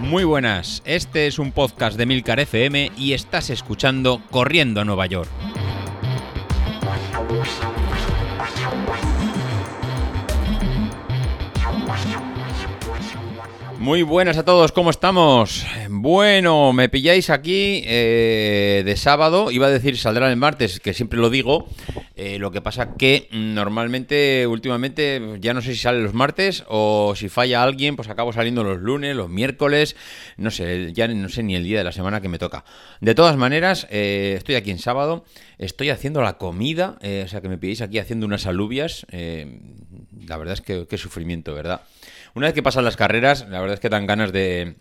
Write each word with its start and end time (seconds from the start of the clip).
Muy 0.00 0.24
buenas, 0.24 0.82
este 0.86 1.26
es 1.26 1.38
un 1.38 1.52
podcast 1.52 1.98
de 1.98 2.06
Milcar 2.06 2.40
FM 2.40 2.92
y 2.96 3.12
estás 3.12 3.50
escuchando 3.50 4.22
Corriendo 4.30 4.80
a 4.80 4.84
Nueva 4.84 5.04
York. 5.06 5.28
Muy 13.78 14.02
buenas 14.02 14.36
a 14.36 14.44
todos, 14.44 14.72
¿cómo 14.72 14.90
estamos? 14.90 15.64
Bueno, 15.88 16.72
me 16.72 16.88
pilláis 16.88 17.30
aquí 17.30 17.82
eh, 17.86 18.82
de 18.84 18.96
sábado, 18.96 19.50
iba 19.50 19.66
a 19.66 19.70
decir 19.70 19.96
saldrá 19.96 20.30
el 20.30 20.36
martes, 20.36 20.80
que 20.80 20.92
siempre 20.92 21.18
lo 21.18 21.30
digo, 21.30 21.68
eh, 22.18 22.38
lo 22.38 22.50
que 22.50 22.60
pasa 22.60 22.94
que 22.96 23.28
normalmente, 23.30 24.46
últimamente, 24.46 25.38
ya 25.40 25.54
no 25.54 25.62
sé 25.62 25.72
si 25.72 25.78
sale 25.78 26.00
los 26.00 26.14
martes 26.14 26.64
o 26.66 27.14
si 27.16 27.28
falla 27.28 27.62
alguien, 27.62 27.96
pues 27.96 28.08
acabo 28.08 28.32
saliendo 28.32 28.64
los 28.64 28.80
lunes, 28.80 29.16
los 29.16 29.30
miércoles, 29.30 29.96
no 30.36 30.50
sé, 30.50 30.92
ya 30.92 31.08
no 31.08 31.28
sé 31.28 31.42
ni 31.42 31.54
el 31.54 31.64
día 31.64 31.78
de 31.78 31.84
la 31.84 31.92
semana 31.92 32.20
que 32.20 32.28
me 32.28 32.38
toca. 32.38 32.64
De 33.00 33.14
todas 33.14 33.36
maneras, 33.36 33.86
eh, 33.90 34.34
estoy 34.36 34.56
aquí 34.56 34.70
en 34.70 34.78
sábado, 34.78 35.24
estoy 35.58 35.90
haciendo 35.90 36.20
la 36.20 36.38
comida, 36.38 36.98
o 37.24 37.28
sea 37.28 37.40
que 37.40 37.48
me 37.48 37.56
pilláis 37.56 37.82
aquí 37.82 37.98
haciendo 37.98 38.26
unas 38.26 38.46
alubias, 38.46 39.06
la 39.10 40.36
verdad 40.36 40.54
es 40.54 40.60
que 40.60 40.86
qué 40.88 40.98
sufrimiento, 40.98 41.54
¿verdad? 41.54 41.82
Una 42.34 42.46
vez 42.46 42.54
que 42.54 42.62
pasan 42.62 42.84
las 42.84 42.96
carreras, 42.96 43.46
la 43.48 43.60
verdad 43.60 43.74
es 43.74 43.80
que 43.80 43.88
dan 43.88 44.06
ganas 44.06 44.32
de, 44.32 44.76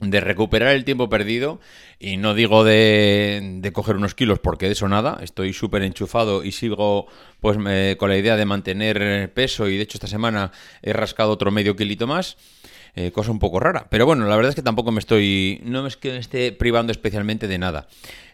recuperar 0.00 0.74
el 0.74 0.84
tiempo 0.84 1.08
perdido 1.08 1.60
y 1.98 2.16
no 2.16 2.34
digo 2.34 2.64
de, 2.64 3.70
coger 3.72 3.96
unos 3.96 4.14
kilos 4.14 4.38
porque 4.38 4.66
de 4.66 4.72
eso 4.72 4.88
nada, 4.88 5.18
estoy 5.22 5.52
súper 5.52 5.82
enchufado 5.82 6.42
y 6.44 6.52
sigo 6.52 7.06
pues 7.40 7.56
con 7.98 8.08
la 8.08 8.16
idea 8.16 8.36
de 8.36 8.44
mantener 8.44 9.32
peso 9.32 9.68
y 9.68 9.76
de 9.76 9.82
hecho 9.82 9.96
esta 9.96 10.06
semana 10.06 10.52
he 10.82 10.92
rascado 10.92 11.30
otro 11.30 11.50
medio 11.50 11.76
kilito 11.76 12.06
más. 12.06 12.36
Eh, 12.96 13.12
cosa 13.12 13.30
un 13.30 13.38
poco 13.38 13.60
rara. 13.60 13.86
Pero 13.88 14.04
bueno, 14.04 14.26
la 14.26 14.34
verdad 14.34 14.50
es 14.50 14.56
que 14.56 14.62
tampoco 14.62 14.90
me 14.90 14.98
estoy. 14.98 15.60
No 15.62 15.84
me 15.84 15.88
esté 15.88 16.50
privando 16.50 16.90
especialmente 16.90 17.46
de 17.46 17.56
nada. 17.56 17.86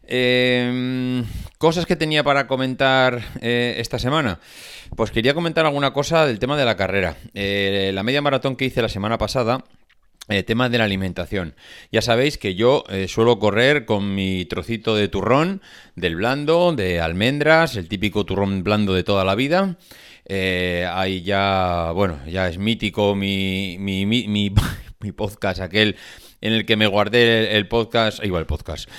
Em, 0.09 1.25
cosas 1.59 1.85
que 1.85 1.97
tenía 1.97 2.23
para 2.23 2.47
comentar 2.47 3.21
eh, 3.41 3.77
esta 3.79 3.99
semana. 3.99 4.39
Pues 4.95 5.11
quería 5.11 5.35
comentar 5.35 5.67
alguna 5.67 5.93
cosa 5.93 6.27
del 6.27 6.39
tema 6.39 6.57
de 6.57 6.65
la 6.65 6.77
carrera. 6.77 7.17
Eh, 7.35 7.91
la 7.93 8.03
media 8.03 8.23
maratón 8.23 8.57
que 8.57 8.65
hice 8.65 8.83
la 8.83 8.89
semana 8.89 9.19
pasada. 9.19 9.65
Tema 10.47 10.69
de 10.69 10.79
la 10.79 10.85
alimentación. 10.85 11.55
Ya 11.93 12.03
sabéis 12.03 12.39
que 12.39 12.55
yo 12.55 12.85
suelo 13.09 13.39
correr 13.39 13.85
con 13.85 14.15
mi 14.15 14.45
trocito 14.45 14.97
de 14.97 15.09
turrón, 15.09 15.63
del 15.95 16.17
blando, 16.17 16.73
de 16.73 17.01
almendras, 17.01 17.77
el 17.77 17.89
típico 17.89 18.27
turrón 18.27 18.65
blando 18.65 18.95
de 18.95 19.05
toda 19.05 19.25
la 19.25 19.35
vida. 19.35 19.77
Eh, 20.29 20.89
ahí 20.93 21.23
ya, 21.23 21.93
bueno, 21.95 22.19
ya 22.27 22.49
es 22.49 22.59
mítico 22.59 23.15
mi, 23.15 23.77
mi, 23.79 24.07
mi, 24.07 24.27
mi, 24.27 24.51
podcast, 25.13 25.61
aquel 25.61 25.97
en 26.41 26.53
el 26.53 26.67
que 26.67 26.77
me 26.77 26.89
guardé 26.89 27.57
el, 27.57 27.69
podcast, 27.69 28.25
igual 28.25 28.41
el 28.41 28.47
podcast, 28.47 28.91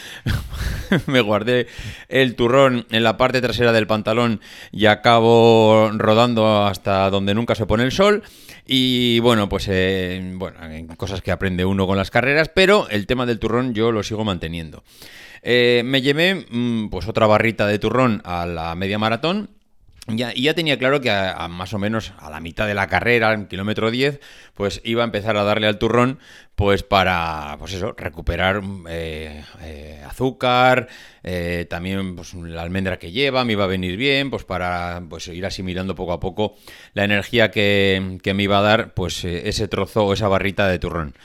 me 1.07 1.19
guardé 1.19 1.67
el 2.07 2.35
turrón 2.35 2.87
en 2.91 3.03
la 3.03 3.17
parte 3.17 3.41
trasera 3.41 3.73
del 3.73 3.87
pantalón 3.87 4.39
y 4.71 4.85
acabo 4.85 5.91
rodando 5.95 6.65
hasta 6.65 7.09
donde 7.09 7.33
nunca 7.33 7.55
se 7.55 7.65
pone 7.65 7.83
el 7.83 7.91
sol. 7.91 8.23
Y 8.67 9.19
bueno, 9.19 9.47
pues 9.47 9.67
eh, 9.69 10.21
bueno, 10.35 10.59
cosas 10.97 11.21
que 11.21 11.31
aprende 11.31 11.63
uno 11.63 11.87
con 11.87 11.95
las 11.95 12.11
carreras, 12.11 12.51
pero 12.53 12.89
el 12.89 13.07
tema 13.07 13.25
del 13.25 13.39
turrón 13.39 13.73
yo 13.73 13.93
lo 13.93 14.03
sigo 14.03 14.25
manteniendo. 14.25 14.83
Eh, 15.41 15.83
me 15.85 16.01
llevé 16.01 16.45
mm, 16.49 16.89
pues 16.89 17.07
otra 17.07 17.27
barrita 17.27 17.65
de 17.65 17.79
turrón 17.79 18.21
a 18.25 18.45
la 18.45 18.75
media 18.75 18.99
maratón 18.99 19.56
ya, 20.07 20.31
y 20.33 20.43
ya 20.43 20.53
tenía 20.53 20.77
claro 20.77 21.01
que 21.01 21.11
a, 21.11 21.47
más 21.49 21.73
o 21.73 21.79
menos 21.79 22.13
a 22.19 22.29
la 22.29 22.39
mitad 22.39 22.65
de 22.65 22.73
la 22.73 22.87
carrera, 22.87 23.33
en 23.33 23.47
kilómetro 23.47 23.91
10, 23.91 24.19
pues 24.53 24.81
iba 24.83 25.03
a 25.03 25.05
empezar 25.05 25.35
a 25.37 25.43
darle 25.43 25.67
al 25.67 25.77
turrón, 25.77 26.19
pues 26.55 26.83
para, 26.83 27.55
pues 27.59 27.73
eso, 27.73 27.93
recuperar 27.97 28.61
eh, 28.89 29.43
eh, 29.61 30.03
azúcar, 30.07 30.87
eh, 31.23 31.65
también 31.69 32.15
pues, 32.15 32.33
la 32.33 32.61
almendra 32.61 32.99
que 32.99 33.11
lleva, 33.11 33.43
me 33.43 33.53
iba 33.53 33.65
a 33.65 33.67
venir 33.67 33.97
bien, 33.97 34.29
pues 34.29 34.43
para 34.43 35.03
pues, 35.09 35.27
ir 35.27 35.45
asimilando 35.45 35.93
poco 35.93 36.13
a 36.13 36.19
poco 36.19 36.55
la 36.93 37.03
energía 37.03 37.51
que, 37.51 38.17
que 38.23 38.33
me 38.33 38.43
iba 38.43 38.59
a 38.59 38.61
dar, 38.63 38.93
pues 38.93 39.25
ese 39.25 39.67
trozo 39.67 40.05
o 40.05 40.13
esa 40.13 40.27
barrita 40.27 40.67
de 40.67 40.79
turrón. 40.79 41.15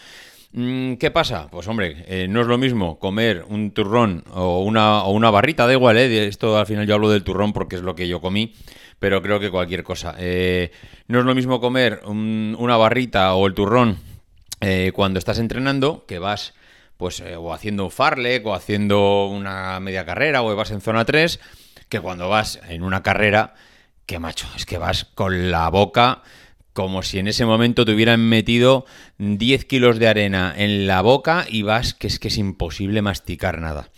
Mm, 0.55 0.95
¿Qué 0.95 1.11
pasa? 1.11 1.49
Pues 1.51 1.67
hombre, 1.67 2.05
eh, 2.07 2.27
no 2.29 2.43
es 2.43 2.47
lo 2.47 2.59
mismo 2.59 2.99
comer 2.99 3.45
un 3.49 3.71
turrón 3.71 4.23
o 4.35 4.63
una, 4.63 5.31
barrita, 5.31 5.67
da 5.67 5.73
igual, 5.73 5.97
¿eh? 5.97 6.27
Esto 6.27 6.59
al 6.59 6.67
final 6.67 6.87
yo 6.87 6.95
hablo 6.95 7.09
del 7.09 7.25
turrón 7.25 7.55
porque 7.55 7.77
es 7.77 7.83
lo 7.83 7.95
que 7.95 8.07
yo 8.07 8.21
comí, 8.21 8.53
pero 8.99 9.23
creo 9.23 9.41
que 9.41 9.51
cualquier 9.51 9.83
cosa. 9.83 10.15
Eh, 10.19 10.71
no 11.09 11.21
es 11.21 11.25
lo 11.25 11.35
mismo 11.35 11.59
comer 11.61 12.03
una 12.05 12.77
barrita 12.77 13.33
o 13.35 13.47
el 13.47 13.55
turrón 13.55 13.99
eh, 14.61 14.93
cuando 14.95 15.19
estás 15.19 15.39
entrenando, 15.39 16.05
que 16.07 16.19
vas 16.19 16.53
pues 16.99 17.23
o 17.23 17.53
haciendo 17.55 17.85
un 17.87 17.91
farlek 17.91 18.47
o 18.47 18.55
haciendo 18.55 19.27
una 19.27 19.81
media 19.81 20.05
carrera 20.05 20.43
o 20.43 20.55
vas 20.55 20.71
en 20.71 20.83
zona 20.83 21.05
3, 21.07 21.41
que 21.89 22.01
cuando 22.01 22.29
vas 22.29 22.61
en 22.69 22.83
una 22.83 23.03
carrera, 23.03 23.55
que 24.07 24.19
macho, 24.19 24.47
es 24.55 24.67
que 24.67 24.79
vas 24.79 25.07
con 25.15 25.51
la 25.51 25.71
boca 25.71 26.23
como 26.73 27.03
si 27.03 27.19
en 27.19 27.29
ese 27.29 27.45
momento 27.45 27.85
te 27.85 27.93
hubieran 27.93 28.21
metido 28.21 28.87
10 29.19 29.65
kilos 29.67 29.99
de 29.99 30.09
arena 30.09 30.55
en 30.57 30.87
la 30.87 31.03
boca 31.03 31.47
y 31.49 31.63
vas 31.63 31.95
que 31.95 32.07
es 32.07 32.19
que 32.19 32.29
es 32.29 32.39
imposible 32.39 33.03
masticar 33.03 33.61
nada. 33.61 33.91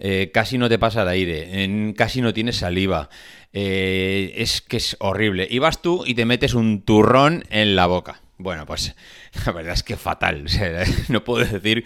Eh, 0.00 0.30
casi 0.32 0.58
no 0.58 0.68
te 0.68 0.78
pasa 0.78 1.02
el 1.02 1.08
aire, 1.08 1.94
casi 1.96 2.20
no 2.20 2.32
tienes 2.32 2.56
saliva. 2.56 3.08
Eh, 3.52 4.34
es 4.36 4.60
que 4.60 4.76
es 4.76 4.96
horrible. 5.00 5.46
Y 5.50 5.58
vas 5.58 5.82
tú 5.82 6.04
y 6.06 6.14
te 6.14 6.24
metes 6.24 6.54
un 6.54 6.82
turrón 6.82 7.44
en 7.50 7.74
la 7.74 7.86
boca. 7.86 8.22
Bueno, 8.36 8.66
pues 8.66 8.94
la 9.46 9.52
verdad 9.52 9.72
es 9.72 9.82
que 9.82 9.96
fatal. 9.96 10.44
no 11.08 11.24
puedo 11.24 11.44
decir 11.44 11.84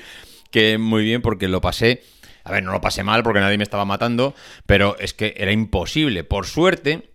que 0.50 0.78
muy 0.78 1.04
bien 1.04 1.22
porque 1.22 1.48
lo 1.48 1.60
pasé. 1.60 2.02
A 2.44 2.50
ver, 2.50 2.64
no 2.64 2.72
lo 2.72 2.81
pasé 2.81 3.04
mal 3.04 3.22
porque 3.22 3.41
nadie 3.41 3.56
me 3.56 3.64
estaba 3.64 3.84
matando, 3.84 4.34
pero 4.66 4.97
es 4.98 5.14
que 5.14 5.34
era 5.36 5.52
imposible. 5.52 6.25
Por 6.25 6.47
suerte, 6.47 7.11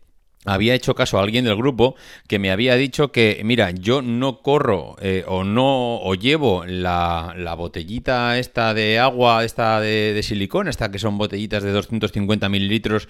había 0.47 0.73
hecho 0.73 0.95
caso 0.95 1.19
a 1.19 1.23
alguien 1.23 1.45
del 1.45 1.55
grupo 1.55 1.95
que 2.27 2.39
me 2.39 2.51
había 2.51 2.75
dicho 2.75 3.11
que, 3.11 3.41
mira, 3.43 3.71
yo 3.71 4.01
no 4.01 4.41
corro 4.41 4.95
eh, 5.01 5.23
o 5.27 5.43
no 5.43 5.97
o 5.97 6.15
llevo 6.15 6.63
la, 6.65 7.33
botellita 7.57 8.39
esta 8.39 8.73
de 8.73 8.99
agua, 8.99 9.43
esta 9.43 9.79
de, 9.81 10.13
de, 10.13 10.23
silicona, 10.23 10.69
esta 10.69 10.89
que 10.89 10.99
son 10.99 11.17
botellitas 11.17 11.63
de 11.63 11.71
250 11.71 12.49
mililitros 12.49 13.07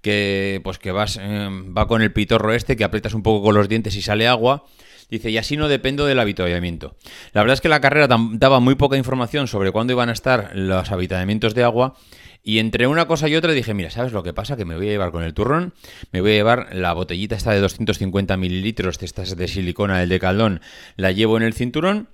que 0.00 0.60
pues 0.64 0.78
que 0.78 0.92
vas 0.92 1.18
eh, 1.20 1.48
va 1.76 1.86
con 1.86 2.02
el 2.02 2.12
pitorro 2.12 2.54
este 2.54 2.76
que 2.76 2.84
aprietas 2.84 3.14
un 3.14 3.22
poco 3.22 3.44
con 3.44 3.54
los 3.54 3.68
dientes 3.68 3.94
y 3.96 4.02
sale 4.02 4.26
agua. 4.26 4.64
Dice, 5.10 5.30
y 5.30 5.38
así 5.38 5.56
no 5.56 5.68
dependo 5.68 6.04
del 6.04 6.18
avituallamiento. 6.18 6.94
La 7.32 7.40
verdad 7.40 7.54
es 7.54 7.62
que 7.62 7.70
la 7.70 7.80
carrera 7.80 8.08
daba 8.08 8.60
muy 8.60 8.74
poca 8.74 8.98
información 8.98 9.48
sobre 9.48 9.72
cuándo 9.72 9.94
iban 9.94 10.10
a 10.10 10.12
estar 10.12 10.50
los 10.54 10.92
avituallamientos 10.92 11.54
de 11.54 11.64
agua 11.64 11.94
y 12.42 12.58
entre 12.58 12.86
una 12.86 13.06
cosa 13.06 13.28
y 13.28 13.36
otra 13.36 13.52
dije, 13.52 13.74
mira, 13.74 13.90
¿sabes 13.90 14.12
lo 14.12 14.22
que 14.22 14.32
pasa? 14.32 14.56
Que 14.56 14.64
me 14.64 14.76
voy 14.76 14.88
a 14.88 14.92
llevar 14.92 15.10
con 15.10 15.22
el 15.22 15.34
turrón, 15.34 15.74
me 16.12 16.20
voy 16.20 16.32
a 16.32 16.34
llevar 16.34 16.74
la 16.74 16.92
botellita 16.92 17.36
esta 17.36 17.52
de 17.52 17.60
250 17.60 18.36
mililitros, 18.36 18.98
de 18.98 19.06
estas 19.06 19.36
de 19.36 19.48
silicona 19.48 19.98
del 19.98 20.08
de 20.08 20.20
caldón, 20.20 20.60
la 20.96 21.12
llevo 21.12 21.36
en 21.36 21.42
el 21.42 21.54
cinturón 21.54 22.08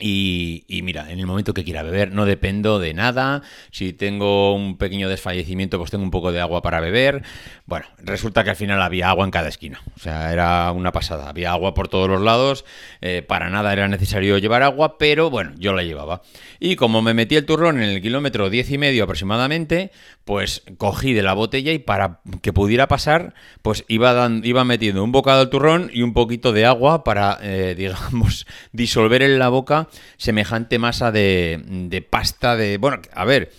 y, 0.00 0.64
mira, 0.82 1.12
en 1.12 1.20
el 1.20 1.26
momento 1.26 1.54
que 1.54 1.62
quiera 1.62 1.84
beber 1.84 2.12
no 2.12 2.26
dependo 2.26 2.80
de 2.80 2.94
nada. 2.94 3.42
Si 3.70 3.92
tengo 3.92 4.52
un 4.52 4.76
pequeño 4.76 5.08
desfallecimiento, 5.08 5.78
pues 5.78 5.92
tengo 5.92 6.02
un 6.02 6.10
poco 6.10 6.32
de 6.32 6.40
agua 6.40 6.62
para 6.62 6.80
beber. 6.80 7.22
Bueno, 7.66 7.86
resulta 7.98 8.42
que 8.42 8.50
al 8.50 8.56
final 8.56 8.82
había 8.82 9.08
agua 9.08 9.24
en 9.24 9.30
cada 9.30 9.48
esquina. 9.48 9.82
O 9.96 10.00
sea, 10.00 10.32
era 10.32 10.72
una 10.72 10.90
pasada. 10.90 11.28
Había 11.28 11.52
agua 11.52 11.74
por 11.74 11.86
todos 11.86 12.08
los 12.08 12.20
lados. 12.20 12.64
Eh, 13.02 13.22
para 13.22 13.50
nada 13.50 13.72
era 13.72 13.86
necesario 13.86 14.36
llevar 14.38 14.64
agua, 14.64 14.98
pero 14.98 15.30
bueno, 15.30 15.52
yo 15.58 15.72
la 15.72 15.84
llevaba. 15.84 16.22
Y 16.58 16.74
como 16.74 17.00
me 17.00 17.14
metí 17.14 17.36
el 17.36 17.46
turrón 17.46 17.80
en 17.80 17.88
el 17.90 18.02
kilómetro 18.02 18.50
diez 18.50 18.70
y 18.72 18.78
medio 18.78 19.04
aproximadamente, 19.04 19.92
pues 20.24 20.62
cogí 20.76 21.12
de 21.12 21.22
la 21.22 21.34
botella 21.34 21.70
y 21.72 21.78
para 21.78 22.20
que 22.42 22.52
pudiera 22.52 22.88
pasar, 22.88 23.34
pues 23.62 23.84
iba, 23.86 24.28
iba 24.42 24.64
metiendo 24.64 25.04
un 25.04 25.12
bocado 25.12 25.40
al 25.40 25.50
turrón 25.50 25.90
y 25.92 26.02
un 26.02 26.14
poquito 26.14 26.52
de 26.52 26.66
agua 26.66 27.04
para, 27.04 27.38
eh, 27.42 27.74
digamos, 27.78 28.46
disolver 28.72 29.22
en 29.22 29.38
la 29.38 29.50
boca 29.50 29.83
semejante 30.16 30.78
masa 30.78 31.12
de, 31.12 32.06
pasta 32.10 32.56
de... 32.56 32.78
Bueno, 32.78 33.00
a 33.12 33.24
ver, 33.24 33.50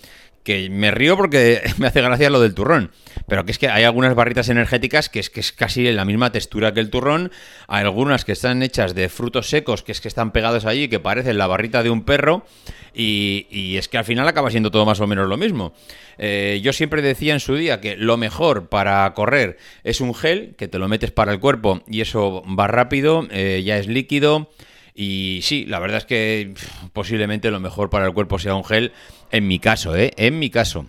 que 0.45 0.69
me 0.69 0.91
río 0.91 1.17
porque 1.17 1.61
me 1.77 1.87
hace 1.87 2.01
gracia 2.01 2.29
lo 2.29 2.39
del 2.39 2.53
turrón. 2.53 2.91
Pero 3.27 3.43
que 3.43 3.51
es 3.51 3.57
que 3.57 3.67
hay 3.67 3.83
algunas 3.83 4.13
barritas 4.13 4.47
energéticas 4.47 5.09
que 5.09 5.19
es 5.19 5.29
que 5.29 5.39
es 5.39 5.51
casi 5.51 5.91
la 5.91 6.05
misma 6.05 6.31
textura 6.31 6.73
que 6.73 6.79
el 6.79 6.91
turrón. 6.91 7.31
Hay 7.67 7.83
algunas 7.83 8.23
que 8.23 8.31
están 8.31 8.61
hechas 8.61 8.93
de 8.93 9.09
frutos 9.09 9.49
secos, 9.49 9.81
que 9.81 9.91
es 9.91 9.99
que 9.99 10.07
están 10.07 10.31
pegados 10.31 10.65
allí, 10.65 10.87
que 10.87 10.99
parecen 10.99 11.37
la 11.37 11.47
barrita 11.47 11.81
de 11.81 11.89
un 11.89 12.03
perro. 12.03 12.45
Y, 12.93 13.75
es 13.77 13.89
que 13.89 13.97
al 13.97 14.05
final 14.05 14.27
acaba 14.27 14.51
siendo 14.51 14.71
todo 14.71 14.85
más 14.85 15.01
o 15.01 15.07
menos 15.07 15.27
lo 15.27 15.35
mismo. 15.35 15.73
Eh, 16.17 16.61
yo 16.63 16.71
siempre 16.71 17.01
decía 17.01 17.33
en 17.33 17.41
su 17.41 17.55
día 17.55 17.81
que 17.81 17.97
lo 17.97 18.15
mejor 18.15 18.69
para 18.69 19.11
correr 19.15 19.57
es 19.83 19.99
un 19.99 20.13
gel, 20.13 20.55
que 20.57 20.69
te 20.69 20.79
lo 20.79 20.87
metes 20.87 21.11
para 21.11 21.33
el 21.33 21.39
cuerpo 21.39 21.81
y 21.89 21.99
eso 22.01 22.43
va 22.47 22.67
rápido, 22.67 23.27
eh, 23.31 23.63
ya 23.65 23.77
es 23.77 23.87
líquido. 23.87 24.49
Y 24.97 25.41
sí, 25.43 25.65
la 25.65 25.79
verdad 25.79 25.97
es 25.97 26.05
que 26.05 26.53
posiblemente 26.93 27.51
lo 27.51 27.59
mejor 27.59 27.89
para 27.89 28.05
el 28.05 28.13
cuerpo 28.13 28.39
sea 28.39 28.55
un 28.55 28.63
gel, 28.63 28.93
en 29.29 29.45
mi 29.45 29.59
caso, 29.59 29.93
¿eh? 29.93 30.13
En 30.15 30.39
mi 30.39 30.49
caso. 30.49 30.85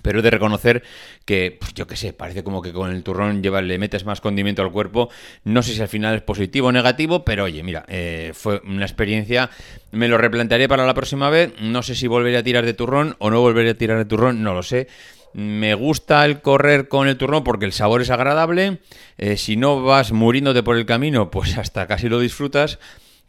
Pero 0.00 0.20
he 0.20 0.22
de 0.22 0.30
reconocer 0.30 0.82
que, 1.26 1.58
pues, 1.60 1.74
yo 1.74 1.86
qué 1.86 1.96
sé, 1.96 2.14
parece 2.14 2.42
como 2.42 2.62
que 2.62 2.72
con 2.72 2.90
el 2.90 3.02
turrón 3.02 3.42
lleva, 3.42 3.60
le 3.60 3.78
metes 3.78 4.06
más 4.06 4.22
condimento 4.22 4.62
al 4.62 4.72
cuerpo. 4.72 5.10
No 5.44 5.62
sé 5.62 5.74
si 5.74 5.82
al 5.82 5.88
final 5.88 6.14
es 6.14 6.22
positivo 6.22 6.68
o 6.68 6.72
negativo, 6.72 7.26
pero 7.26 7.44
oye, 7.44 7.62
mira, 7.62 7.84
eh, 7.88 8.32
fue 8.32 8.62
una 8.64 8.86
experiencia. 8.86 9.50
Me 9.90 10.08
lo 10.08 10.16
replantearé 10.16 10.66
para 10.66 10.86
la 10.86 10.94
próxima 10.94 11.28
vez. 11.28 11.52
No 11.60 11.82
sé 11.82 11.94
si 11.94 12.06
volveré 12.06 12.38
a 12.38 12.42
tirar 12.42 12.64
de 12.64 12.72
turrón 12.72 13.16
o 13.18 13.30
no 13.30 13.42
volveré 13.42 13.70
a 13.70 13.74
tirar 13.74 13.98
de 13.98 14.06
turrón, 14.06 14.42
no 14.42 14.54
lo 14.54 14.62
sé. 14.62 14.88
Me 15.34 15.74
gusta 15.74 16.24
el 16.24 16.40
correr 16.40 16.88
con 16.88 17.06
el 17.06 17.18
turrón 17.18 17.44
porque 17.44 17.66
el 17.66 17.72
sabor 17.72 18.00
es 18.00 18.08
agradable. 18.08 18.78
Eh, 19.18 19.36
si 19.36 19.56
no 19.56 19.82
vas 19.82 20.12
muriéndote 20.12 20.62
por 20.62 20.78
el 20.78 20.86
camino, 20.86 21.30
pues 21.30 21.58
hasta 21.58 21.86
casi 21.86 22.08
lo 22.08 22.18
disfrutas. 22.18 22.78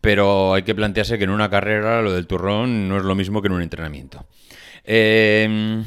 Pero 0.04 0.54
hay 0.54 0.62
que 0.62 0.76
plantearse 0.76 1.18
que 1.18 1.24
en 1.24 1.32
una 1.32 1.50
carrera 1.50 2.04
lo 2.04 2.12
del 2.12 2.28
turrón 2.28 2.88
no 2.88 2.98
es 2.98 3.04
lo 3.04 3.16
mismo 3.16 3.42
que 3.42 3.48
en 3.48 3.54
un 3.54 3.62
entrenamiento. 3.64 4.28
Eh, 4.84 5.82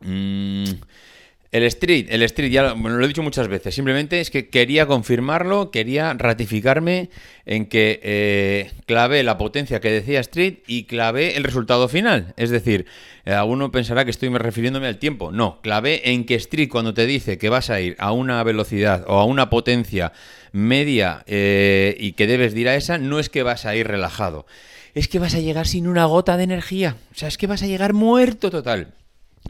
Mm, 0.00 0.64
el 1.50 1.62
street, 1.64 2.08
el 2.10 2.22
street, 2.24 2.50
ya 2.50 2.74
lo, 2.74 3.04
he 3.04 3.08
dicho 3.08 3.22
muchas 3.22 3.48
veces, 3.48 3.74
simplemente 3.74 4.20
es 4.20 4.30
que 4.30 4.50
quería 4.50 4.84
confirmarlo, 4.84 5.70
quería 5.70 6.12
ratificarme 6.12 7.08
en 7.46 7.64
que 7.66 8.00
eh, 8.02 8.70
clavé 8.84 9.22
la 9.22 9.38
potencia 9.38 9.80
que 9.80 9.90
decía 9.90 10.20
street 10.20 10.58
y 10.66 10.84
clavé 10.84 11.38
el 11.38 11.44
resultado 11.44 11.88
final. 11.88 12.34
Es 12.36 12.50
decir, 12.50 12.84
eh, 13.24 13.32
alguno 13.32 13.72
pensará 13.72 14.04
que 14.04 14.10
estoy 14.10 14.28
refiriéndome 14.28 14.88
al 14.88 14.98
tiempo. 14.98 15.32
No, 15.32 15.60
clavé 15.62 16.10
en 16.10 16.26
que 16.26 16.34
street 16.34 16.68
cuando 16.68 16.92
te 16.92 17.06
dice 17.06 17.38
que 17.38 17.48
vas 17.48 17.70
a 17.70 17.80
ir 17.80 17.96
a 17.98 18.12
una 18.12 18.42
velocidad 18.42 19.04
o 19.06 19.14
a 19.14 19.24
una 19.24 19.48
potencia 19.48 20.12
media 20.52 21.24
eh, 21.26 21.96
y 21.98 22.12
que 22.12 22.26
debes 22.26 22.54
ir 22.54 22.68
a 22.68 22.74
esa, 22.74 22.98
no 22.98 23.18
es 23.18 23.30
que 23.30 23.42
vas 23.42 23.64
a 23.64 23.74
ir 23.74 23.88
relajado. 23.88 24.44
Es 24.94 25.08
que 25.08 25.18
vas 25.18 25.34
a 25.34 25.40
llegar 25.40 25.66
sin 25.66 25.86
una 25.86 26.04
gota 26.04 26.36
de 26.36 26.44
energía. 26.44 26.96
O 27.12 27.14
sea, 27.14 27.28
es 27.28 27.38
que 27.38 27.46
vas 27.46 27.62
a 27.62 27.66
llegar 27.66 27.94
muerto 27.94 28.50
total. 28.50 28.97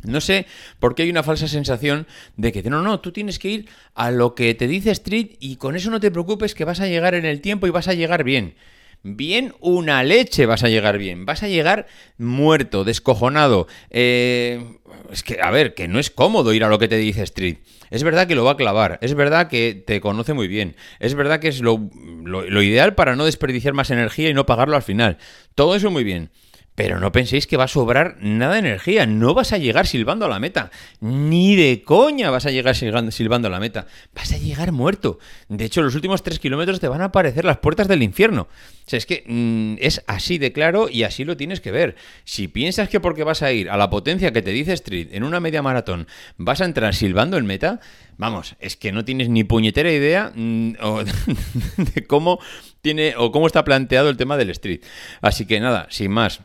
No 0.05 0.21
sé 0.21 0.47
por 0.79 0.95
qué 0.95 1.03
hay 1.03 1.11
una 1.11 1.23
falsa 1.23 1.49
sensación 1.49 2.07
de 2.37 2.53
que 2.53 2.63
no, 2.63 2.83
no, 2.83 3.01
tú 3.01 3.13
tienes 3.13 3.39
que 3.39 3.49
ir 3.49 3.69
a 3.95 4.11
lo 4.11 4.35
que 4.35 4.55
te 4.55 4.69
dice 4.69 4.91
Street 4.93 5.37
y 5.41 5.57
con 5.57 5.77
eso 5.77 5.91
no 5.91 6.01
te 6.01 6.11
preocupes 6.11 6.55
que 6.55 6.65
vas 6.65 6.81
a 6.81 6.87
llegar 6.87 7.15
en 7.15 7.25
el 7.25 7.41
tiempo 7.41 7.67
y 7.67 7.71
vas 7.71 7.89
a 7.89 7.95
llegar 7.95 8.23
bien. 8.25 8.55
Bien, 9.03 9.55
una 9.61 10.03
leche 10.03 10.47
vas 10.47 10.65
a 10.65 10.69
llegar 10.69 10.99
bien. 10.99 11.25
Vas 11.25 11.43
a 11.43 11.49
llegar 11.49 11.87
muerto, 12.17 12.85
descojonado. 12.85 13.69
Eh, 13.91 14.77
es 15.11 15.23
que, 15.23 15.39
a 15.41 15.51
ver, 15.51 15.75
que 15.75 15.87
no 15.87 16.01
es 16.01 16.11
cómodo 16.11 16.53
ir 16.53 16.65
a 16.65 16.69
lo 16.69 16.79
que 16.79 16.89
te 16.89 16.97
dice 16.97 17.23
Street. 17.23 17.59
Es 17.91 18.03
verdad 18.03 18.27
que 18.27 18.35
lo 18.35 18.45
va 18.45 18.53
a 18.53 18.57
clavar, 18.57 18.99
es 19.01 19.15
verdad 19.15 19.49
que 19.49 19.83
te 19.87 20.01
conoce 20.01 20.35
muy 20.35 20.47
bien, 20.47 20.77
es 21.01 21.15
verdad 21.15 21.41
que 21.41 21.49
es 21.49 21.63
lo, 21.63 21.89
lo 22.23 22.63
ideal 22.63 22.95
para 22.95 23.17
no 23.17 23.25
desperdiciar 23.25 23.73
más 23.73 23.91
energía 23.91 24.29
y 24.29 24.35
no 24.35 24.45
pagarlo 24.45 24.77
al 24.77 24.83
final. 24.83 25.17
Todo 25.55 25.75
eso 25.75 25.91
muy 25.91 26.05
bien. 26.05 26.31
Pero 26.79 27.01
no 27.01 27.11
penséis 27.11 27.49
que 27.49 27.57
va 27.57 27.65
a 27.65 27.69
sobrar 27.69 28.19
nada 28.21 28.53
de 28.53 28.61
energía. 28.61 29.05
No 29.05 29.35
vas 29.35 29.53
a 29.53 29.59
llegar 29.59 29.89
silbando 29.89 30.27
a 30.27 30.29
la 30.29 30.39
meta. 30.39 30.71
Ni 31.01 31.57
de 31.57 31.83
coña 31.83 32.31
vas 32.31 32.47
a 32.47 32.53
llegar 32.53 32.77
silbando 32.77 33.49
a 33.49 33.51
la 33.51 33.59
meta. 33.59 33.89
Vas 34.15 34.31
a 34.33 34.39
llegar 34.39 34.71
muerto. 34.71 35.19
De 35.49 35.65
hecho, 35.65 35.83
los 35.83 35.97
últimos 35.97 36.23
tres 36.23 36.39
kilómetros 36.39 36.79
te 36.79 36.87
van 36.87 37.01
a 37.01 37.07
aparecer 37.07 37.45
las 37.45 37.57
puertas 37.57 37.89
del 37.89 38.05
infierno. 38.05 38.43
O 38.43 38.89
sea, 38.89 38.97
es 38.97 39.07
que 39.07 39.25
mm, 39.27 39.79
es 39.81 40.05
así 40.07 40.39
de 40.39 40.53
claro 40.53 40.89
y 40.89 41.03
así 41.03 41.25
lo 41.25 41.37
tienes 41.37 41.61
que 41.61 41.73
ver. 41.73 41.97
Si 42.23 42.47
piensas 42.47 42.89
que 42.89 43.01
porque 43.01 43.25
vas 43.25 43.43
a 43.43 43.51
ir 43.51 43.71
a 43.71 43.77
la 43.77 43.91
potencia 43.91 44.33
que 44.33 44.43
te 44.43 44.53
dice 44.53 44.73
Street 44.75 45.09
en 45.11 45.25
una 45.25 45.41
media 45.41 45.63
maratón 45.63 46.07
vas 46.37 46.61
a 46.61 46.65
entrar 46.65 46.95
silbando 46.95 47.39
en 47.39 47.47
meta, 47.47 47.81
vamos, 48.19 48.55
es 48.61 48.77
que 48.77 48.93
no 48.93 49.05
tienes 49.05 49.29
ni 49.29 49.43
puñetera 49.43 49.91
idea 49.91 50.31
mm, 50.33 50.75
de 51.77 52.07
cómo 52.07 52.39
tiene 52.83 53.15
o 53.17 53.33
cómo 53.33 53.49
está 53.49 53.65
planteado 53.65 54.11
el 54.11 54.17
tema 54.17 54.37
del 54.37 54.51
Street. 54.51 54.83
Así 55.21 55.45
que 55.45 55.59
nada, 55.59 55.89
sin 55.91 56.13
más. 56.13 56.41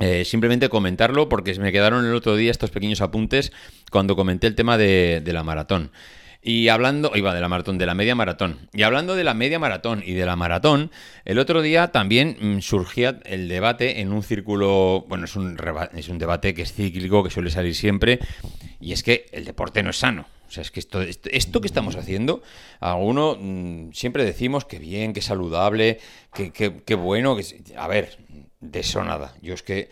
Eh, 0.00 0.24
simplemente 0.24 0.68
comentarlo 0.68 1.28
porque 1.28 1.54
me 1.60 1.70
quedaron 1.70 2.04
el 2.04 2.14
otro 2.14 2.34
día 2.34 2.50
estos 2.50 2.70
pequeños 2.70 3.00
apuntes 3.00 3.52
cuando 3.90 4.16
comenté 4.16 4.46
el 4.46 4.54
tema 4.54 4.76
de, 4.76 5.22
la 5.24 5.44
maratón. 5.44 5.92
Y 6.42 6.68
hablando, 6.68 7.12
iba 7.14 7.32
de 7.32 7.40
la 7.40 7.48
maratón, 7.48 7.78
de 7.78 7.86
la 7.86 7.94
media 7.94 8.14
maratón. 8.14 8.68
Y 8.74 8.82
hablando 8.82 9.14
de 9.14 9.24
la 9.24 9.32
media 9.32 9.58
maratón 9.58 10.02
y 10.04 10.12
de 10.12 10.26
la 10.26 10.36
maratón, 10.36 10.90
el 11.24 11.38
otro 11.38 11.62
día 11.62 11.88
también 11.88 12.36
mm, 12.38 12.60
surgía 12.60 13.20
el 13.24 13.48
debate 13.48 14.00
en 14.00 14.12
un 14.12 14.22
círculo, 14.22 15.06
bueno, 15.08 15.24
es 15.24 15.36
un, 15.36 15.56
es 15.94 16.08
un 16.08 16.18
debate 16.18 16.52
que 16.52 16.62
es 16.62 16.72
cíclico, 16.74 17.24
que 17.24 17.30
suele 17.30 17.50
salir 17.50 17.74
siempre, 17.74 18.18
y 18.78 18.92
es 18.92 19.02
que 19.02 19.26
el 19.32 19.44
deporte 19.44 19.82
no 19.82 19.90
es 19.90 19.96
sano. 19.96 20.26
O 20.46 20.50
sea, 20.50 20.60
es 20.60 20.70
que 20.70 20.80
esto, 20.80 21.00
esto, 21.00 21.60
que 21.62 21.66
estamos 21.66 21.96
haciendo, 21.96 22.42
alguno 22.78 23.38
mm, 23.40 23.92
siempre 23.92 24.24
decimos 24.24 24.66
que 24.66 24.78
bien, 24.78 25.14
que 25.14 25.22
saludable, 25.22 25.98
que, 26.34 26.52
que 26.52 26.94
bueno, 26.94 27.36
que... 27.36 27.44
A 27.78 27.88
ver, 27.88 28.18
de 28.70 28.80
eso 28.80 29.04
nada. 29.04 29.34
Yo 29.42 29.54
es 29.54 29.62
que 29.62 29.90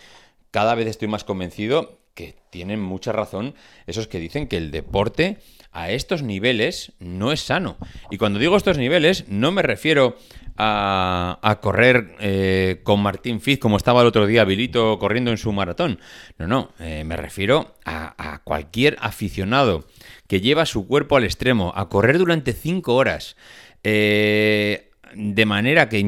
cada 0.50 0.74
vez 0.74 0.86
estoy 0.86 1.08
más 1.08 1.24
convencido 1.24 1.98
que 2.14 2.36
tienen 2.50 2.80
mucha 2.80 3.12
razón 3.12 3.54
esos 3.86 4.06
que 4.06 4.18
dicen 4.18 4.46
que 4.46 4.58
el 4.58 4.70
deporte 4.70 5.38
a 5.72 5.90
estos 5.90 6.22
niveles 6.22 6.92
no 6.98 7.32
es 7.32 7.40
sano. 7.40 7.78
Y 8.10 8.18
cuando 8.18 8.38
digo 8.38 8.56
estos 8.56 8.76
niveles, 8.76 9.24
no 9.28 9.50
me 9.50 9.62
refiero 9.62 10.16
a, 10.58 11.58
correr 11.62 12.14
eh, 12.20 12.80
con 12.82 13.00
Martín 13.00 13.40
Fiz 13.40 13.58
como 13.58 13.78
estaba 13.78 14.02
el 14.02 14.06
otro 14.06 14.26
día 14.26 14.44
Vilito 14.44 14.98
corriendo 14.98 15.30
en 15.30 15.38
su 15.38 15.50
maratón. 15.52 15.98
No, 16.38 16.46
no, 16.46 16.72
eh, 16.78 17.04
me 17.04 17.16
refiero 17.16 17.74
a, 17.86 18.14
a, 18.18 18.42
cualquier 18.42 18.98
aficionado 19.00 19.86
que 20.28 20.42
lleva 20.42 20.66
su 20.66 20.86
cuerpo 20.86 21.16
al 21.16 21.24
extremo, 21.24 21.72
a 21.74 21.88
correr 21.88 22.18
durante 22.18 22.52
cinco 22.52 22.94
horas. 22.94 23.36
Eh, 23.84 24.91
de 25.14 25.46
manera 25.46 25.88
que, 25.88 26.02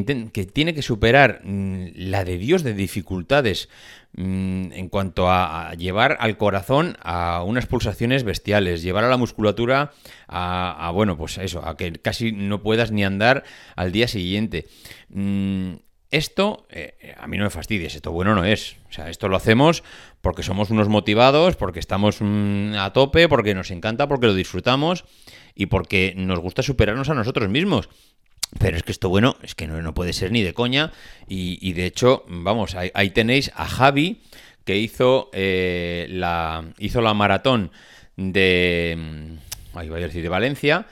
tiene 0.52 0.74
que 0.74 0.82
superar 0.82 1.40
mm, 1.44 1.88
la 1.94 2.24
de 2.24 2.38
Dios 2.38 2.62
de 2.62 2.74
dificultades 2.74 3.68
mm, 4.16 4.72
en 4.72 4.88
cuanto 4.88 5.30
a, 5.30 5.74
llevar 5.74 6.16
al 6.20 6.36
corazón 6.36 6.96
a 7.02 7.42
unas 7.44 7.66
pulsaciones 7.66 8.24
bestiales, 8.24 8.82
llevar 8.82 9.04
a 9.04 9.08
la 9.08 9.16
musculatura 9.16 9.92
a, 10.28 10.90
bueno, 10.94 11.16
pues 11.16 11.38
eso, 11.38 11.66
a 11.66 11.76
que 11.76 11.92
casi 11.92 12.32
no 12.32 12.62
puedas 12.62 12.90
ni 12.90 13.04
andar 13.04 13.44
al 13.76 13.92
día 13.92 14.08
siguiente. 14.08 14.66
Mm, 15.08 15.74
esto, 16.10 16.66
eh, 16.70 17.14
a 17.18 17.26
mí 17.26 17.36
no 17.38 17.44
me 17.44 17.50
fastidies, 17.50 17.96
esto 17.96 18.12
bueno 18.12 18.36
no 18.36 18.44
es. 18.44 18.76
O 18.88 18.92
sea, 18.92 19.10
esto 19.10 19.28
lo 19.28 19.36
hacemos 19.36 19.82
porque 20.20 20.44
somos 20.44 20.70
unos 20.70 20.88
motivados, 20.88 21.56
porque 21.56 21.80
estamos 21.80 22.20
a 22.22 22.92
tope, 22.92 23.28
porque 23.28 23.52
nos 23.54 23.72
encanta, 23.72 24.06
porque 24.06 24.28
lo 24.28 24.34
disfrutamos 24.34 25.04
y 25.56 25.66
porque 25.66 26.14
nos 26.16 26.38
gusta 26.38 26.62
superarnos 26.62 27.10
a 27.10 27.14
nosotros 27.14 27.48
mismos. 27.48 27.88
Pero 28.58 28.76
es 28.76 28.82
que 28.82 28.92
esto, 28.92 29.08
bueno, 29.08 29.36
es 29.42 29.54
que 29.54 29.66
no, 29.66 29.94
puede 29.94 30.12
ser 30.12 30.32
ni 30.32 30.42
de 30.42 30.54
coña. 30.54 30.92
Y, 31.28 31.72
de 31.72 31.86
hecho, 31.86 32.24
vamos, 32.28 32.74
ahí, 32.74 33.10
tenéis 33.10 33.50
a 33.54 33.66
Javi, 33.66 34.22
que 34.64 34.78
hizo, 34.78 35.30
eh, 35.32 36.06
la, 36.10 36.64
hizo 36.78 37.00
la 37.00 37.14
maratón 37.14 37.70
de. 38.16 38.94
Mm, 38.96 39.78
ahí 39.78 39.88
voy 39.88 40.02
a 40.02 40.06
decir, 40.06 40.22
de 40.22 40.28
Valencia. 40.28 40.86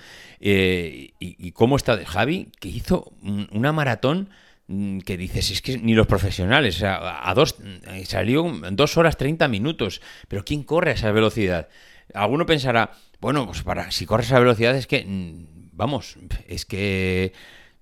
Eh, 0.44 1.12
y, 1.20 1.52
cómo 1.52 1.76
está 1.76 2.04
Javi, 2.04 2.48
que 2.58 2.68
hizo 2.68 3.12
una 3.52 3.72
maratón 3.72 4.28
mm, 4.66 4.98
que 5.00 5.16
dices, 5.16 5.52
es 5.52 5.62
que 5.62 5.78
ni 5.78 5.94
los 5.94 6.08
profesionales, 6.08 6.76
o 6.76 6.78
sea, 6.80 7.28
a 7.28 7.32
dos, 7.34 7.54
eh, 7.62 8.04
salió 8.04 8.52
dos 8.72 8.96
horas 8.96 9.16
30 9.16 9.46
minutos, 9.46 10.02
pero 10.26 10.44
¿quién 10.44 10.64
corre 10.64 10.90
a 10.90 10.94
esa 10.94 11.12
velocidad? 11.12 11.68
Alguno 12.12 12.44
pensará, 12.44 12.90
bueno, 13.20 13.46
pues 13.46 13.62
para 13.62 13.92
si 13.92 14.04
corres 14.04 14.26
a 14.26 14.34
esa 14.34 14.40
velocidad 14.40 14.74
es 14.74 14.88
que 14.88 15.04
mm, 15.04 15.71
vamos, 15.82 16.16
es 16.46 16.64
que 16.64 17.32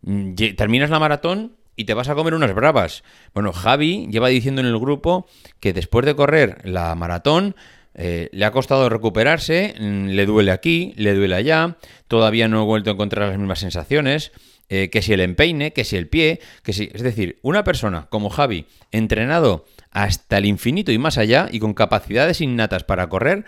mm, 0.00 0.32
terminas 0.56 0.88
la 0.88 0.98
maratón 0.98 1.56
y 1.76 1.84
te 1.84 1.92
vas 1.92 2.08
a 2.08 2.14
comer 2.14 2.32
unas 2.32 2.54
bravas. 2.54 3.04
Bueno, 3.34 3.52
Javi 3.52 4.08
lleva 4.10 4.28
diciendo 4.28 4.62
en 4.62 4.68
el 4.68 4.78
grupo 4.78 5.26
que 5.60 5.74
después 5.74 6.06
de 6.06 6.16
correr 6.16 6.62
la 6.64 6.94
maratón 6.94 7.54
eh, 7.94 8.30
le 8.32 8.44
ha 8.46 8.52
costado 8.52 8.88
recuperarse, 8.88 9.74
mm, 9.78 10.06
le 10.06 10.24
duele 10.24 10.50
aquí, 10.50 10.94
le 10.96 11.14
duele 11.14 11.34
allá, 11.34 11.76
todavía 12.08 12.48
no 12.48 12.62
he 12.62 12.64
vuelto 12.64 12.88
a 12.88 12.94
encontrar 12.94 13.28
las 13.28 13.38
mismas 13.38 13.58
sensaciones. 13.58 14.32
Eh, 14.72 14.88
que 14.88 15.02
si 15.02 15.12
el 15.12 15.20
empeine, 15.20 15.72
que 15.72 15.84
si 15.84 15.96
el 15.96 16.06
pie, 16.06 16.38
que 16.62 16.72
si. 16.72 16.90
Es 16.94 17.02
decir, 17.02 17.40
una 17.42 17.64
persona 17.64 18.06
como 18.08 18.30
Javi, 18.30 18.66
entrenado 18.92 19.66
hasta 19.90 20.38
el 20.38 20.46
infinito 20.46 20.92
y 20.92 20.98
más 20.98 21.18
allá, 21.18 21.48
y 21.50 21.58
con 21.58 21.74
capacidades 21.74 22.40
innatas 22.40 22.84
para 22.84 23.08
correr, 23.08 23.44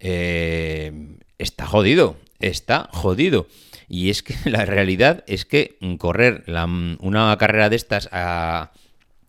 eh, 0.00 0.90
está 1.38 1.64
jodido. 1.64 2.16
Está 2.40 2.88
jodido. 2.92 3.46
Y 3.88 4.10
es 4.10 4.22
que 4.22 4.34
la 4.50 4.64
realidad 4.64 5.24
es 5.26 5.44
que 5.44 5.76
correr 5.98 6.44
una 7.00 7.36
carrera 7.38 7.68
de 7.68 7.76
estas 7.76 8.08
a, 8.12 8.72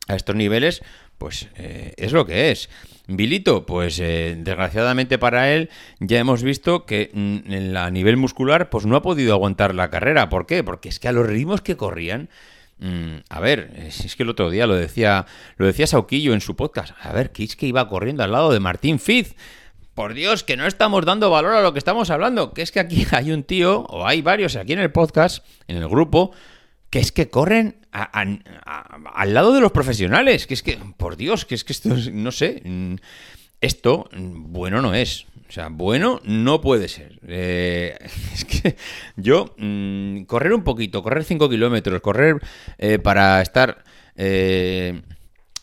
estos 0.08 0.36
niveles, 0.36 0.84
pues 1.18 1.50
eh, 1.56 1.94
es 1.98 2.12
lo 2.12 2.26
que 2.26 2.52
es. 2.52 2.70
Vilito, 3.08 3.66
pues 3.66 4.00
eh, 4.00 4.36
desgraciadamente 4.40 5.20
para 5.20 5.54
él 5.54 5.70
ya 6.00 6.20
hemos 6.20 6.42
visto 6.42 6.86
que 6.86 7.12
mm, 7.14 7.76
a 7.78 7.92
nivel 7.92 8.18
muscular 8.18 8.70
pues 8.70 8.86
no 8.86 8.96
ha 8.96 9.02
podido 9.02 9.34
aguantar 9.34 9.76
la 9.76 9.90
carrera. 9.90 10.30
¿Por 10.30 10.48
qué? 10.48 10.64
Porque 10.64 10.90
es 10.90 11.00
que 11.00 11.08
a 11.08 11.12
los 11.12 11.28
ritmos 11.28 11.62
que 11.62 11.78
corrían, 11.78 12.30
mm, 12.80 13.18
a 13.30 13.40
ver, 13.40 13.72
es, 13.78 14.16
que 14.16 14.24
el 14.24 14.30
otro 14.30 14.50
día 14.50 14.66
lo 14.66 14.76
decía, 14.76 15.28
lo 15.58 15.68
decía 15.68 15.86
Sauquillo 15.86 16.34
en 16.34 16.42
su 16.42 16.56
podcast. 16.56 16.96
A 17.00 17.14
ver, 17.14 17.32
que 17.32 17.44
es 17.44 17.56
que 17.56 17.68
iba 17.68 17.88
corriendo 17.90 18.24
al 18.24 18.32
lado 18.32 18.52
de 18.52 18.60
Martín 18.60 18.98
Fiz. 19.00 19.36
Por 19.96 20.14
Dios, 20.14 20.44
que 20.44 20.58
no 20.58 20.68
estamos 20.68 21.06
dando 21.06 21.30
valor 21.30 21.54
a 21.54 21.62
lo 21.62 21.72
que 21.72 21.80
estamos 21.80 22.10
hablando. 22.10 22.54
Que 22.54 22.62
es 22.62 22.72
que 22.72 22.82
aquí 22.82 23.08
hay 23.12 23.32
un 23.32 23.44
tío, 23.44 23.80
o 23.84 24.06
hay 24.06 24.22
varios 24.22 24.58
aquí 24.58 24.74
en 24.74 24.80
el 24.80 24.92
podcast, 24.92 25.46
en 25.70 25.78
el 25.78 25.88
grupo, 25.88 26.32
que 26.90 27.00
es 27.00 27.14
que 27.14 27.30
corren 27.30 27.78
al 27.92 29.34
lado 29.34 29.54
de 29.54 29.62
los 29.62 29.72
profesionales. 29.72 30.48
Que 30.48 30.54
es 30.54 30.64
que, 30.64 30.78
por 30.98 31.16
Dios, 31.16 31.46
que 31.46 31.56
es 31.56 31.64
que 31.64 31.72
esto, 31.72 31.96
no 32.12 32.32
sé, 32.32 32.62
esto 33.62 34.10
bueno 34.14 34.82
no 34.82 34.94
es. 34.94 35.28
O 35.48 35.52
sea, 35.52 35.70
bueno 35.70 36.20
no 36.26 36.60
puede 36.60 36.90
ser. 36.90 37.20
Eh, 37.26 37.98
es 38.34 38.44
que 38.44 38.76
yo, 39.16 39.56
mm, 39.58 40.24
correr 40.24 40.54
un 40.54 40.66
poquito, 40.66 41.04
correr 41.04 41.24
5 41.24 41.50
kilómetros, 41.50 42.02
correr 42.02 42.42
eh, 42.78 43.00
para 43.00 43.42
estar... 43.42 43.84
Eh, 44.18 45.02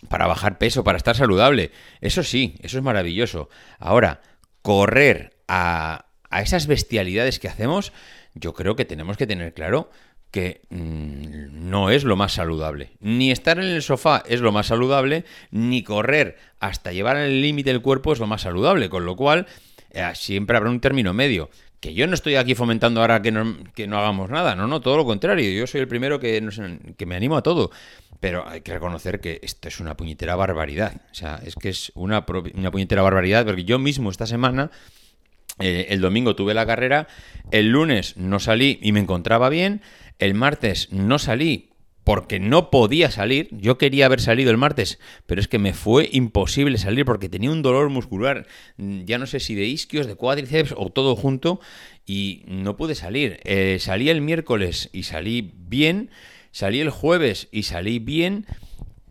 para 0.08 0.26
bajar 0.26 0.58
peso, 0.58 0.84
para 0.84 0.98
estar 0.98 1.16
saludable. 1.16 1.70
Eso 2.00 2.22
sí, 2.22 2.56
eso 2.62 2.78
es 2.78 2.84
maravilloso. 2.84 3.48
Ahora, 3.78 4.20
correr 4.62 5.36
a, 5.48 6.06
a 6.30 6.42
esas 6.42 6.66
bestialidades 6.66 7.38
que 7.38 7.48
hacemos, 7.48 7.92
yo 8.34 8.54
creo 8.54 8.76
que 8.76 8.84
tenemos 8.84 9.16
que 9.16 9.26
tener 9.26 9.54
claro 9.54 9.90
que 10.32 10.62
mm, 10.70 11.68
no 11.70 11.90
es 11.90 12.04
lo 12.04 12.16
más 12.16 12.32
saludable. 12.32 12.92
Ni 13.00 13.30
estar 13.30 13.58
en 13.58 13.66
el 13.66 13.82
sofá 13.82 14.24
es 14.26 14.40
lo 14.40 14.50
más 14.50 14.66
saludable, 14.66 15.24
ni 15.50 15.84
correr 15.84 16.38
hasta 16.58 16.90
llevar 16.90 17.16
al 17.16 17.40
límite 17.40 17.70
el 17.70 17.82
cuerpo 17.82 18.12
es 18.12 18.18
lo 18.18 18.26
más 18.26 18.42
saludable, 18.42 18.88
con 18.88 19.04
lo 19.04 19.14
cual 19.14 19.46
eh, 19.90 20.10
siempre 20.14 20.56
habrá 20.56 20.70
un 20.70 20.80
término 20.80 21.12
medio. 21.12 21.50
Que 21.80 21.94
yo 21.94 22.06
no 22.06 22.14
estoy 22.14 22.36
aquí 22.36 22.54
fomentando 22.54 23.00
ahora 23.00 23.20
que 23.20 23.30
no, 23.30 23.56
que 23.74 23.86
no 23.86 23.98
hagamos 23.98 24.30
nada, 24.30 24.54
no, 24.54 24.66
no, 24.66 24.80
todo 24.80 24.96
lo 24.96 25.04
contrario, 25.04 25.50
yo 25.50 25.66
soy 25.66 25.80
el 25.80 25.88
primero 25.88 26.18
que, 26.18 26.42
que 26.96 27.06
me 27.06 27.16
animo 27.16 27.36
a 27.36 27.42
todo. 27.42 27.70
Pero 28.22 28.48
hay 28.48 28.60
que 28.60 28.72
reconocer 28.72 29.18
que 29.18 29.40
esto 29.42 29.66
es 29.66 29.80
una 29.80 29.96
puñetera 29.96 30.36
barbaridad. 30.36 31.02
O 31.10 31.14
sea, 31.14 31.40
es 31.44 31.56
que 31.56 31.70
es 31.70 31.90
una, 31.96 32.24
una 32.54 32.70
puñetera 32.70 33.02
barbaridad, 33.02 33.44
porque 33.44 33.64
yo 33.64 33.80
mismo 33.80 34.12
esta 34.12 34.26
semana 34.26 34.70
eh, 35.58 35.86
el 35.88 36.00
domingo 36.00 36.36
tuve 36.36 36.54
la 36.54 36.64
carrera, 36.64 37.08
el 37.50 37.70
lunes 37.70 38.16
no 38.16 38.38
salí 38.38 38.78
y 38.80 38.92
me 38.92 39.00
encontraba 39.00 39.48
bien, 39.48 39.82
el 40.20 40.34
martes 40.34 40.92
no 40.92 41.18
salí 41.18 41.70
porque 42.04 42.38
no 42.38 42.70
podía 42.70 43.10
salir. 43.10 43.48
Yo 43.50 43.76
quería 43.76 44.06
haber 44.06 44.20
salido 44.20 44.52
el 44.52 44.56
martes, 44.56 45.00
pero 45.26 45.40
es 45.40 45.48
que 45.48 45.58
me 45.58 45.72
fue 45.72 46.08
imposible 46.12 46.78
salir 46.78 47.04
porque 47.04 47.28
tenía 47.28 47.50
un 47.50 47.62
dolor 47.62 47.88
muscular, 47.88 48.46
mm, 48.76 49.00
ya 49.02 49.18
no 49.18 49.26
sé 49.26 49.40
si 49.40 49.56
de 49.56 49.64
isquios, 49.64 50.06
de 50.06 50.14
cuádriceps 50.14 50.74
o 50.76 50.90
todo 50.90 51.16
junto, 51.16 51.58
y 52.06 52.44
no 52.46 52.76
pude 52.76 52.94
salir. 52.94 53.40
Eh, 53.42 53.78
salí 53.80 54.10
el 54.10 54.20
miércoles 54.20 54.90
y 54.92 55.02
salí 55.02 55.54
bien, 55.56 56.10
salí 56.52 56.80
el 56.80 56.90
jueves 56.90 57.48
y 57.50 57.64
salí 57.64 57.98
bien, 57.98 58.46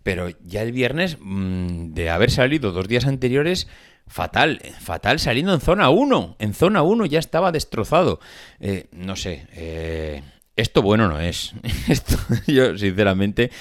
pero 0.03 0.29
ya 0.45 0.61
el 0.61 0.71
viernes, 0.71 1.17
mm, 1.19 1.93
de 1.93 2.09
haber 2.09 2.31
salido 2.31 2.71
dos 2.71 2.87
días 2.87 3.05
anteriores, 3.05 3.67
fatal, 4.07 4.61
fatal 4.79 5.19
saliendo 5.19 5.53
en 5.53 5.61
zona 5.61 5.89
1. 5.89 6.37
En 6.39 6.53
zona 6.53 6.83
1 6.83 7.05
ya 7.05 7.19
estaba 7.19 7.51
destrozado. 7.51 8.19
Eh, 8.59 8.87
no 8.91 9.15
sé, 9.15 9.47
eh, 9.53 10.23
esto 10.55 10.81
bueno 10.81 11.07
no 11.07 11.19
es. 11.19 11.53
Esto, 11.89 12.17
yo, 12.47 12.77
sinceramente, 12.77 13.51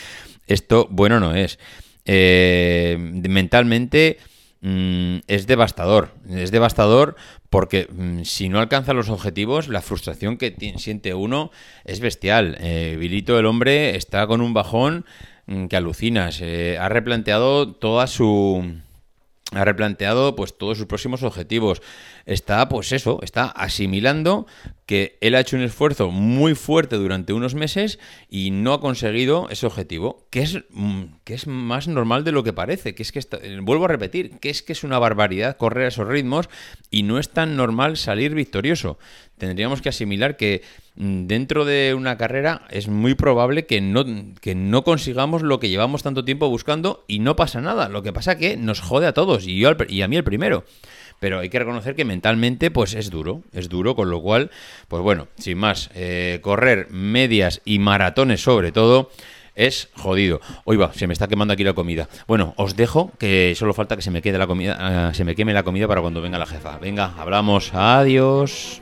esto 0.46 0.86
bueno 0.90 1.20
no 1.20 1.34
es. 1.34 1.58
Eh, 2.04 2.96
mentalmente 2.98 4.18
mm, 4.60 5.18
es 5.26 5.46
devastador. 5.46 6.14
Es 6.28 6.50
devastador 6.50 7.16
porque 7.48 7.88
mm, 7.90 8.22
si 8.22 8.48
no 8.48 8.60
alcanza 8.60 8.92
los 8.92 9.08
objetivos, 9.08 9.68
la 9.68 9.82
frustración 9.82 10.36
que 10.36 10.54
siente 10.76 11.14
uno 11.14 11.50
es 11.84 12.00
bestial. 12.00 12.58
Vilito, 12.98 13.38
el 13.38 13.46
hombre, 13.46 13.96
está 13.96 14.26
con 14.26 14.40
un 14.40 14.54
bajón 14.54 15.04
mm, 15.46 15.66
que 15.66 15.76
alucinas. 15.76 16.42
ha 16.42 16.88
replanteado 16.88 17.72
toda 17.72 18.06
su 18.06 18.80
ha 19.52 19.64
replanteado 19.64 20.36
pues 20.36 20.56
todos 20.56 20.78
sus 20.78 20.86
próximos 20.86 21.22
objetivos. 21.22 21.82
Está, 22.30 22.68
pues 22.68 22.92
eso, 22.92 23.18
está 23.22 23.46
asimilando 23.46 24.46
que 24.86 25.18
él 25.20 25.34
ha 25.34 25.40
hecho 25.40 25.56
un 25.56 25.62
esfuerzo 25.62 26.12
muy 26.12 26.54
fuerte 26.54 26.94
durante 26.94 27.32
unos 27.32 27.56
meses 27.56 27.98
y 28.28 28.52
no 28.52 28.72
ha 28.72 28.80
conseguido 28.80 29.48
ese 29.50 29.66
objetivo, 29.66 30.28
que 30.30 30.42
es, 30.42 30.60
mm, 30.70 31.02
que 31.24 31.34
es 31.34 31.48
más 31.48 31.88
normal 31.88 32.22
de 32.22 32.30
lo 32.30 32.44
que 32.44 32.52
parece, 32.52 32.94
que 32.94 33.02
es 33.02 33.10
que, 33.10 33.20
vuelvo 33.62 33.86
a 33.86 33.88
repetir, 33.88 34.38
que 34.38 34.48
es 34.48 34.62
que 34.62 34.74
es 34.74 34.84
una 34.84 35.00
barbaridad 35.00 35.56
correr 35.56 35.86
a 35.86 35.88
esos 35.88 36.06
ritmos 36.06 36.48
y 36.88 37.02
no 37.02 37.18
es 37.18 37.30
tan 37.30 37.56
normal 37.56 37.96
salir 37.96 38.32
victorioso. 38.36 38.96
Tendríamos 39.36 39.82
que 39.82 39.88
asimilar 39.88 40.36
que 40.36 40.62
mm, 40.94 41.26
dentro 41.26 41.64
de 41.64 41.94
una 41.96 42.16
carrera 42.16 42.62
es 42.70 42.86
muy 42.86 43.16
probable 43.16 43.66
que 43.66 43.80
no, 43.80 44.04
que 44.40 44.54
no 44.54 44.84
consigamos 44.84 45.42
lo 45.42 45.58
que 45.58 45.68
llevamos 45.68 46.04
tanto 46.04 46.24
tiempo 46.24 46.48
buscando 46.48 47.04
y 47.08 47.18
no 47.18 47.34
pasa 47.34 47.60
nada. 47.60 47.88
Lo 47.88 48.04
que 48.04 48.12
pasa 48.12 48.38
que 48.38 48.56
nos 48.56 48.80
jode 48.80 49.08
a 49.08 49.14
todos 49.14 49.48
y, 49.48 49.58
yo, 49.58 49.72
y 49.88 50.02
a 50.02 50.08
mí 50.08 50.16
el 50.16 50.22
primero. 50.22 50.64
Pero 51.20 51.38
hay 51.38 51.50
que 51.50 51.58
reconocer 51.58 51.94
que 51.94 52.04
mentalmente 52.04 52.70
pues 52.70 52.94
es 52.94 53.10
duro, 53.10 53.42
es 53.52 53.68
duro, 53.68 53.94
con 53.94 54.10
lo 54.10 54.20
cual, 54.20 54.50
pues 54.88 55.02
bueno, 55.02 55.28
sin 55.36 55.58
más, 55.58 55.90
eh, 55.94 56.40
correr 56.42 56.88
medias 56.90 57.60
y 57.64 57.78
maratones 57.78 58.42
sobre 58.42 58.72
todo 58.72 59.10
es 59.54 59.90
jodido. 59.94 60.40
Hoy 60.64 60.78
va, 60.78 60.92
se 60.94 61.06
me 61.06 61.12
está 61.12 61.28
quemando 61.28 61.52
aquí 61.52 61.62
la 61.62 61.74
comida. 61.74 62.08
Bueno, 62.26 62.54
os 62.56 62.74
dejo 62.76 63.12
que 63.18 63.54
solo 63.56 63.74
falta 63.74 63.96
que 63.96 64.02
se 64.02 64.10
me 64.10 64.22
quede 64.22 64.38
la 64.38 64.46
comida, 64.46 65.10
eh, 65.10 65.14
se 65.14 65.24
me 65.24 65.34
queme 65.34 65.52
la 65.52 65.62
comida 65.62 65.86
para 65.86 66.00
cuando 66.00 66.22
venga 66.22 66.38
la 66.38 66.46
jefa. 66.46 66.78
Venga, 66.78 67.14
hablamos. 67.18 67.70
Adiós. 67.74 68.79